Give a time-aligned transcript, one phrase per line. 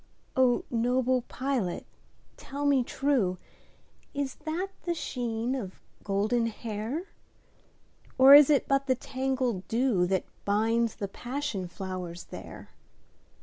[0.35, 1.85] O noble pilot
[2.35, 3.37] tell me trueIs
[4.45, 7.09] that the sheen of golden hair?
[8.17, 12.69] Or is it but the tangled dewThat binds the passion flowers there?